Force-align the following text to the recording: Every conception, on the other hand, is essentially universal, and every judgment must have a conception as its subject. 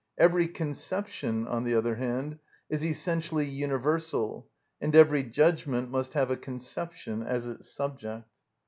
Every 0.17 0.47
conception, 0.47 1.45
on 1.45 1.63
the 1.63 1.75
other 1.75 1.97
hand, 1.97 2.39
is 2.71 2.83
essentially 2.83 3.45
universal, 3.45 4.49
and 4.81 4.95
every 4.95 5.21
judgment 5.21 5.91
must 5.91 6.15
have 6.15 6.31
a 6.31 6.37
conception 6.37 7.21
as 7.21 7.47
its 7.47 7.69
subject. 7.69 8.27